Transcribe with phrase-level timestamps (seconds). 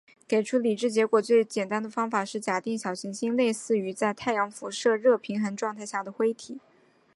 [0.27, 6.59] 给出理智结果的最简单方法是假定小行星类似于在太阳辐射热平衡状态下的灰体。